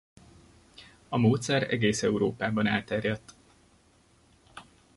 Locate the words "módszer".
1.17-1.73